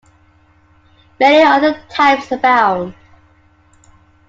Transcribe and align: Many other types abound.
Many 1.19 1.43
other 1.43 1.79
types 1.91 2.31
abound. 2.31 2.95